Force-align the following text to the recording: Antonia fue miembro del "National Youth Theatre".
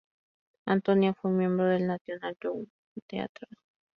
Antonia 0.65 1.13
fue 1.13 1.29
miembro 1.29 1.67
del 1.67 1.85
"National 1.85 2.35
Youth 2.43 2.69
Theatre". 3.07 3.47